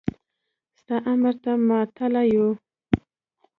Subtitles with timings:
[0.79, 2.47] ستا امر ته ماتله يو.